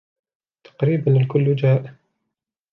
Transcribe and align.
تقريبا 0.63 1.11
الكل 1.17 1.55
جاء 1.55 1.95